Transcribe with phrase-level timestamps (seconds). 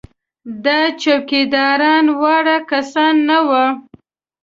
[0.63, 3.65] دا څوکیداران واړه کسان نه وو.